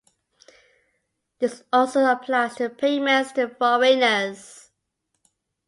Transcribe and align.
This 1.37 1.61
also 1.71 2.05
applies 2.07 2.55
to 2.55 2.71
payments 2.71 3.33
to 3.33 3.47
foreigners. 3.49 4.71